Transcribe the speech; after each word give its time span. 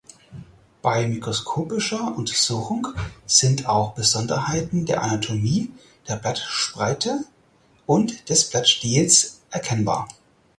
Bei 0.81 1.05
mikroskopischer 1.05 2.17
Untersuchung 2.17 2.87
sind 3.27 3.67
auch 3.67 3.93
Besonderheiten 3.93 4.87
der 4.87 5.03
Anatomie 5.03 5.71
der 6.07 6.15
Blattspreite 6.15 7.23
und 7.85 8.27
des 8.27 8.49
Blattstiels 8.49 9.41
erkennbar. 9.51 10.07